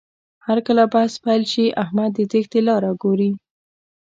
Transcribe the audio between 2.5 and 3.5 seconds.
لاره ګوري.